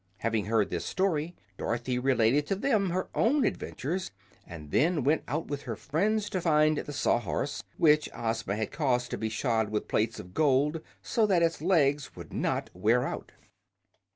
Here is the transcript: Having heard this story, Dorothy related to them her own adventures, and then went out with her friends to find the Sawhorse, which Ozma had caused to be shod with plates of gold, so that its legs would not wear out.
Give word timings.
Having 0.17 0.45
heard 0.47 0.71
this 0.71 0.83
story, 0.83 1.35
Dorothy 1.59 1.99
related 1.99 2.47
to 2.47 2.55
them 2.55 2.89
her 2.89 3.09
own 3.13 3.45
adventures, 3.45 4.09
and 4.47 4.71
then 4.71 5.03
went 5.03 5.21
out 5.27 5.45
with 5.45 5.61
her 5.69 5.75
friends 5.75 6.27
to 6.31 6.41
find 6.41 6.79
the 6.79 6.91
Sawhorse, 6.91 7.63
which 7.77 8.09
Ozma 8.11 8.55
had 8.55 8.71
caused 8.71 9.11
to 9.11 9.17
be 9.19 9.29
shod 9.29 9.69
with 9.69 9.87
plates 9.87 10.19
of 10.19 10.33
gold, 10.33 10.81
so 11.03 11.27
that 11.27 11.43
its 11.43 11.61
legs 11.61 12.15
would 12.15 12.33
not 12.33 12.71
wear 12.73 13.05
out. 13.05 13.33